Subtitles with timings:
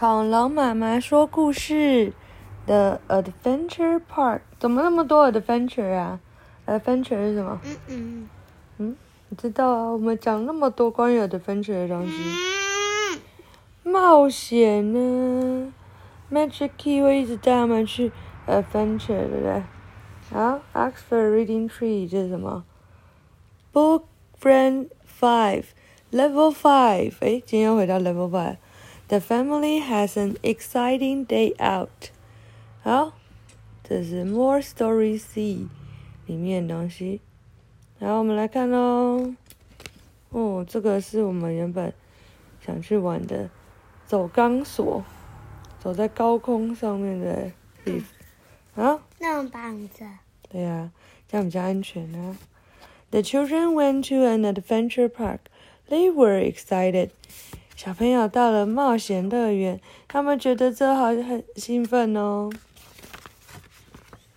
[0.00, 2.14] 恐龙妈妈说故事
[2.66, 6.18] 的 Adventure Park 怎么那么多 Adventure 啊
[6.66, 7.60] ？Adventure 是什么？
[7.62, 8.28] 嗯嗯
[8.78, 8.96] 嗯，
[9.28, 9.90] 你知道啊？
[9.90, 12.14] 我们讲那么多关于 Adventure 的东西，
[13.84, 15.70] 嗯，冒险呢
[16.32, 18.10] ？Magic Key 会一直带我们去
[18.46, 19.62] Adventure，对不对？
[20.32, 22.64] 好，Oxford Reading Tree 这是什么
[23.74, 24.04] ？Book
[24.40, 24.88] Friend
[25.20, 25.64] Five
[26.10, 28.56] Level Five，诶，今天又回到 Level Five。
[29.09, 32.09] The family has an exciting day out。
[32.81, 33.13] 好，
[33.83, 35.67] 这是 More Story C
[36.25, 37.21] 里面的东西。
[37.99, 39.33] 然后我们来看喽。
[40.29, 41.93] 哦，这个是我们原本
[42.65, 43.49] 想去玩的
[44.05, 45.03] 走钢索，
[45.79, 47.51] 走在高空上面的
[47.85, 48.03] beef。
[48.73, 50.03] 好，那么棒子。
[50.49, 50.91] 对呀、
[51.27, 52.37] 这样比较安全啊。
[53.11, 55.41] The children went to an adventure park.
[55.89, 57.11] They were excited.
[57.82, 62.50] 小朋友到了冒险乐园，他们觉得这好像很兴奋哦。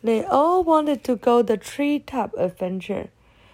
[0.02, 3.08] They all wanted to go the treetop adventure.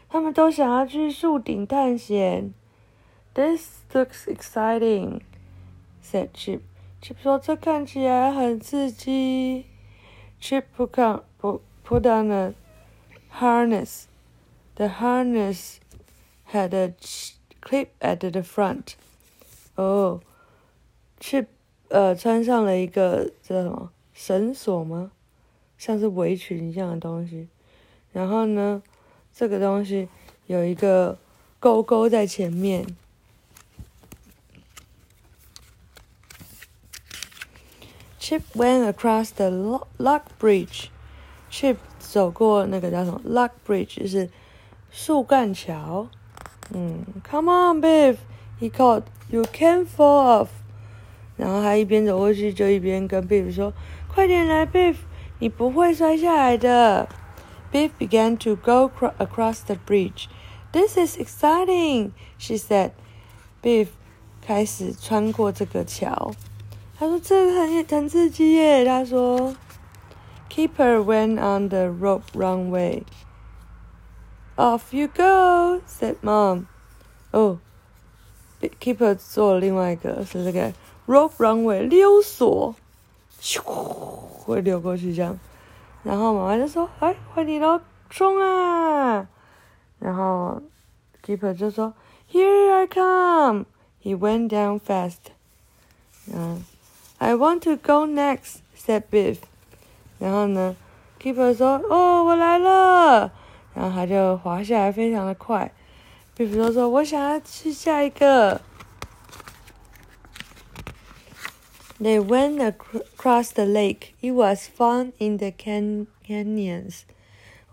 [0.07, 2.53] 他们都想要去树顶探险。
[3.33, 5.21] This looks exciting,
[6.03, 6.59] said Chip.
[7.01, 9.65] Chip 说：“这看起来很刺激。”
[10.39, 12.53] Chip put on put put on a
[13.39, 14.03] harness.
[14.75, 15.77] The harness
[16.51, 16.93] had a
[17.59, 18.93] clip at the front.
[19.79, 20.19] 哦
[21.21, 21.45] ，Chip
[21.87, 25.11] 呃穿上了一个叫什么绳索吗？
[25.77, 27.47] 像是围裙一样的东西。
[28.11, 28.83] 然后呢，
[29.33, 30.09] 这个东西
[30.47, 31.17] 有一个
[31.61, 32.85] 勾勾在前面。
[38.19, 39.49] Chip went across the
[39.97, 40.87] lock bridge.
[41.49, 44.29] Chip 走过那个叫什么 lock bridge，就是
[44.91, 46.09] 树干桥。
[46.71, 48.17] 嗯，Come on, Biff,
[48.60, 49.04] he called.
[49.30, 50.48] You can't fall off.
[51.36, 54.96] 然后他一边走过去，就一边跟 Biff 说：“快点来，Biff，
[55.38, 57.08] 你不会摔下来的。”
[57.72, 60.28] Biff began to go cro- across the bridge.
[60.70, 62.92] This is exciting, she said.
[63.62, 63.88] Biff
[64.40, 66.32] 开始穿过这个桥。
[66.96, 69.56] 他说：“这个很很刺激耶。”他说：“
[70.48, 73.02] Keeper went on the rope runway.
[74.56, 76.66] Off you go,” said Mom.
[77.32, 77.58] 哦、
[78.61, 80.71] Keeper 做了另外一个是这个
[81.07, 82.75] rope runway 溜索，
[83.41, 85.39] 咻会溜过去这样。
[86.03, 89.27] 然后妈妈就说：“哎，换你喽，冲啊！”
[89.99, 90.61] 然后
[91.25, 91.93] Keeper 就说
[92.31, 93.65] ：“Here I come.”
[94.03, 95.31] He went down fast.
[96.33, 96.63] 嗯。
[97.17, 99.39] I want to go next," said Biff.
[100.19, 100.75] 然后呢
[101.21, 103.31] ，Keeper 说：“哦，我来了。”
[103.75, 105.69] 然后他就滑下来，非常的快。
[106.39, 108.61] Biff 就说：“我想要去下一个。”
[111.99, 114.13] They went across the lake.
[114.21, 117.01] It was fun in the can canyons.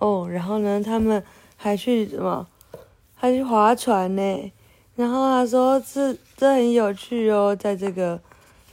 [0.00, 1.22] 哦，然后呢，他们
[1.56, 2.48] 还去什么？
[3.14, 4.52] 还去划船呢。
[4.96, 8.20] 然后他说：“这这很有趣哦，在这个。”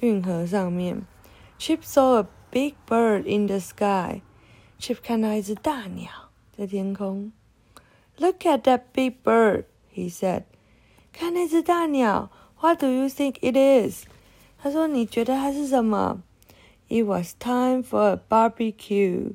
[0.02, 1.04] 运河上面
[1.60, 4.22] ，Chip saw a big bird in the sky.
[4.78, 6.10] Chip 看到一只大鸟
[6.58, 7.31] 在天空。
[8.18, 10.44] Look at that big bird, he said.
[11.12, 14.06] 看那只大鸟，What do you think it is?
[14.58, 16.24] 他说：“你觉得它是什么
[16.88, 19.34] ？”It was time for a barbecue.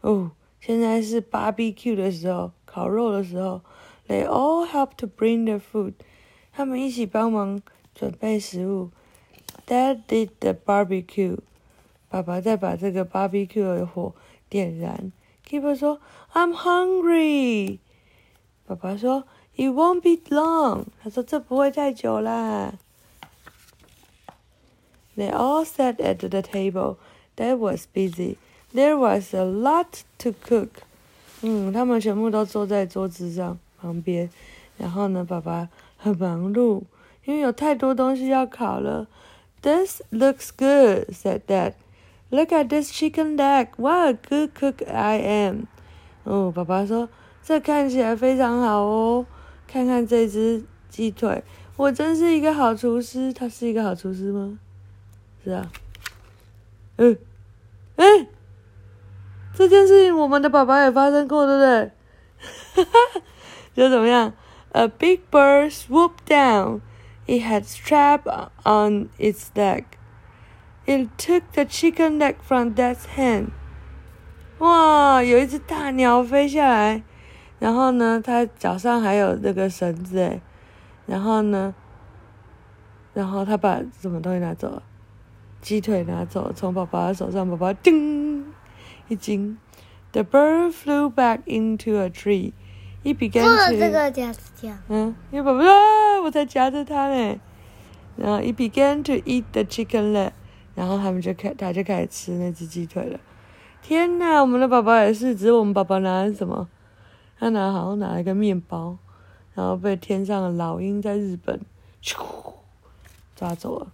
[0.00, 3.62] 哦，现在是 barbecue 的时候，烤肉的时候。
[4.06, 5.94] They all helped to bring the food.
[6.52, 7.62] 他们一起帮忙
[7.94, 8.90] 准备食物。
[9.66, 11.38] Dad did the barbecue.
[12.10, 14.14] 爸爸在把这个 barbecue 的火
[14.48, 15.10] 点燃。
[15.48, 16.00] Keeper 说
[16.32, 17.78] ：“I'm hungry。”
[18.66, 19.24] 爸爸说
[19.55, 22.73] ：“It won't be long。”他说：“这不会太久啦。”
[25.17, 26.97] They all sat at the table.
[27.35, 28.37] That was busy.
[28.73, 30.69] There was a lot to cook.
[31.41, 34.29] 嗯，他们全部都坐在桌子上旁边。
[34.77, 36.83] 然后呢，爸爸很忙碌，
[37.25, 39.07] 因为有太多东西要烤了。
[39.61, 41.73] This looks good, said Dad.
[42.29, 43.69] Look at this chicken leg.
[43.75, 45.67] What a good cook I am.
[46.23, 47.09] 哦，爸爸说
[47.43, 49.25] 这看起来非常好哦。
[49.66, 51.42] 看看这只鸡腿，
[51.76, 53.32] 我真是一个好厨师。
[53.32, 54.58] 他是一个好厨师吗？
[55.42, 55.70] 是啊。
[56.96, 57.18] 嗯，
[57.96, 58.04] 哎，
[59.54, 61.90] 这件事情我们的宝宝也发生过，对不对？
[62.74, 63.22] 哈哈，
[63.74, 64.32] 就怎么样
[64.72, 66.80] ？A big bird swooped down.
[67.26, 68.22] It had strap
[68.64, 69.84] on its leg.
[70.86, 73.46] It took the chicken leg from Dad's hand.
[74.58, 77.02] 哇，有一只大鸟飞下来，
[77.58, 80.40] 然后呢，他脚上还有那个绳子诶，
[81.06, 81.74] 然后呢，
[83.12, 84.82] 然后他把什么东西拿走了？
[85.60, 88.44] 鸡腿拿走，从宝宝的手上，宝宝叮
[89.08, 89.56] 一惊。
[90.12, 92.52] The bird flew back into a tree.
[93.02, 94.40] It began 做了 to
[94.88, 97.40] 嗯，因为宝宝啊，我才夹着它呢。
[98.16, 100.30] 然后 it began to eat the chicken leg，
[100.74, 103.18] 然后他们就开，他就开始吃那只鸡腿了。
[103.82, 106.68] 天哪，我们的宝宝也是，只是我们宝宝拿的什么？
[107.37, 108.97] 他拿好像拿了一个面包，
[109.53, 111.61] 然后被天上的老鹰在日本
[112.03, 112.53] 咻
[113.35, 113.91] 抓走了。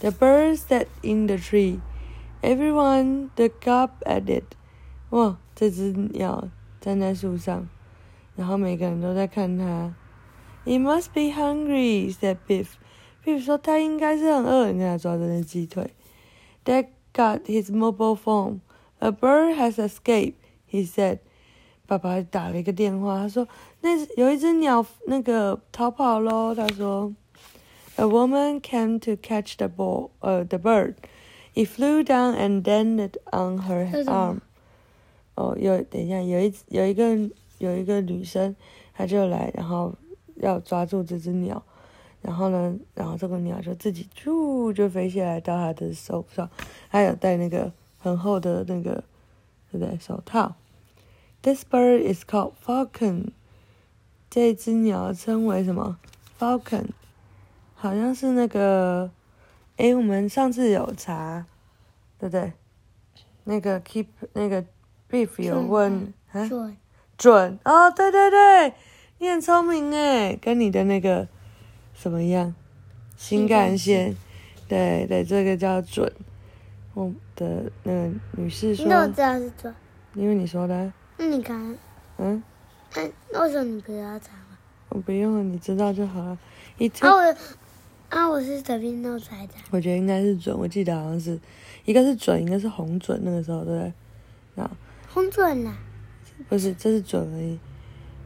[0.00, 1.80] The birds sat in the tree.
[2.42, 4.44] Everyone looked up at it.
[5.10, 6.48] 哇，这只鸟
[6.80, 7.68] 站在树上，
[8.36, 9.94] 然后每个人都在看它。
[10.64, 12.68] It must be hungry," said Biff.
[13.24, 15.94] Biff 说他应该是很饿，你看他抓着那鸡腿。
[16.64, 18.60] Dad got his mobile phone.
[18.98, 20.34] A bird has escaped,
[20.71, 21.19] He said.
[21.87, 23.47] 爸爸打了一个电话，他说
[23.81, 26.53] 那有一只鸟那个逃跑喽。
[26.53, 27.11] 他说
[27.95, 30.93] ，A woman came to catch the ball, 呃、the bird.
[31.55, 34.41] It flew down and landed on her arm.
[35.33, 37.17] 哦，有等一下，有一有一个
[37.57, 38.55] 有一个女生，
[38.93, 39.91] 她就来，然后
[40.35, 41.63] 要抓住这只鸟，
[42.21, 46.47] 然后呢，然后这个鸟就自己啾就飞起来到她的手上，
[46.87, 49.03] 还有戴那个很厚的那个
[49.71, 50.53] 对不对手套。
[51.41, 53.31] This bird is called falcon。
[54.29, 55.97] 这只鸟称为什么
[56.37, 56.87] ？falcon，
[57.75, 59.09] 好像是那个，
[59.77, 61.45] 诶，我们上次有查，
[62.19, 62.53] 对不对？
[63.45, 64.63] 那个 keep 那个
[65.09, 66.77] beef 有问啊，准
[67.17, 68.73] 准哦，对对对，
[69.17, 71.27] 你很聪明诶，跟你的那个
[71.95, 72.53] 什么一样，
[73.17, 74.15] 新干线，
[74.67, 76.11] 对对，这个叫准。
[76.93, 79.73] 我的那个女士说你，怎么知道是准？
[80.13, 81.75] 因为你说的啊，那你刚，
[82.17, 82.41] 嗯，
[82.95, 83.01] 那
[83.33, 84.57] 那为什么你不要查吗？
[84.87, 86.39] 我不用了，你知道就好了。
[86.77, 87.35] 一啊我
[88.07, 91.37] 啊我是随便弄出来的，我觉得应该是准，我记得好像是
[91.83, 94.63] 一个是准，一个是红准，那个时候对不对？
[94.63, 94.71] 啊，
[95.09, 95.77] 红准了。
[96.47, 97.59] 不是，这是准而已。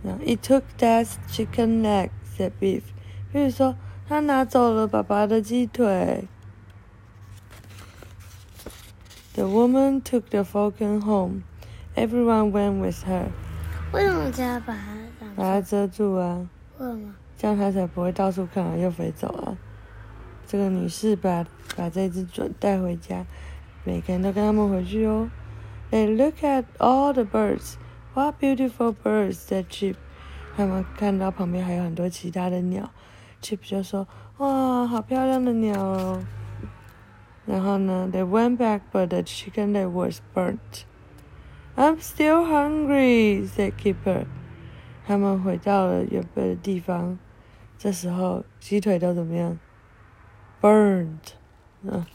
[0.03, 2.83] 然后 It took Dad's chicken leg, said Beef。
[3.31, 3.75] 比如说，
[4.07, 6.27] 他拿走了爸爸的鸡腿。
[9.33, 11.41] The woman took the falcon home.
[11.95, 13.27] Everyone went with her.
[13.91, 15.61] 为什么只要把它把它？
[15.61, 16.47] 遮住啊，
[16.79, 17.13] 为什么？
[17.37, 19.57] 这样它才不会到处看完又飞走了。
[20.47, 21.45] 这个女士把
[21.75, 23.25] 把这只准带回家，
[23.83, 25.29] 每个人都跟他们回去哦。
[25.91, 27.75] They look at all the birds.
[28.15, 29.35] What beautiful birds!
[29.35, 29.95] said Chip.
[30.55, 32.89] 他们看到旁边还有很多其他的鸟
[33.41, 34.07] ，Chip 就说
[34.37, 36.23] ：“哇，好漂亮的鸟哦。”
[37.45, 40.85] 然后呢，They went back, but the chicken leg was burnt.
[41.75, 44.25] I'm still hungry, said Keeper.
[45.07, 47.17] 他们回到了原本的地方，
[47.77, 49.57] 这时候鸡腿都怎么样
[50.61, 51.33] ？Burned，
[51.81, 52.05] 嗯，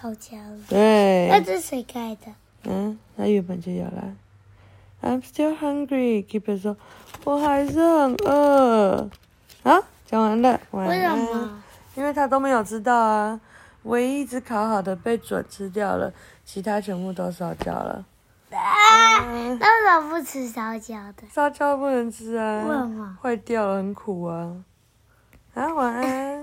[0.00, 0.58] 烤焦了。
[0.70, 2.32] 那对，这是谁盖的？
[2.64, 4.14] 嗯，那原本就有啦。
[5.02, 6.24] I'm still hungry.
[6.24, 6.76] Keeper 说，
[7.24, 9.10] 我还是很饿。
[9.62, 11.18] 啊，讲完了，晚为什安。
[11.18, 11.62] 么？
[11.96, 13.40] 因为他都没有知道啊，
[13.84, 16.12] 唯一一只烤好的被准吃掉了，
[16.44, 18.04] 其他全部都烧焦了。
[18.50, 21.22] 啊，为什么不吃烧焦的？
[21.30, 23.18] 烧焦不能吃啊，为什么？
[23.22, 24.56] 坏掉了，很苦啊。
[25.54, 26.39] 啊，晚安。